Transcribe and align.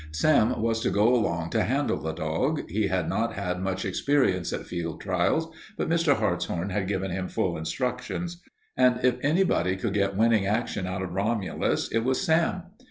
Sam 0.09 0.59
was 0.59 0.79
to 0.79 0.89
go 0.89 1.13
along 1.13 1.51
to 1.51 1.61
handle 1.63 2.01
the 2.01 2.11
dog. 2.11 2.67
He 2.67 2.87
had 2.87 3.07
not 3.07 3.33
had 3.33 3.61
much 3.61 3.85
experience 3.85 4.51
at 4.51 4.65
field 4.65 4.99
trials, 4.99 5.53
but 5.77 5.89
Mr. 5.89 6.15
Hartshorn 6.15 6.71
had 6.71 6.87
given 6.87 7.11
him 7.11 7.27
full 7.27 7.55
instructions, 7.55 8.41
and 8.75 8.99
if 9.05 9.19
anybody 9.23 9.75
could 9.75 9.93
get 9.93 10.17
winning 10.17 10.47
action 10.47 10.87
out 10.87 11.03
of 11.03 11.13
Romulus 11.13 11.87
it 11.89 11.99
was 12.03 12.19
Sam. 12.19 12.63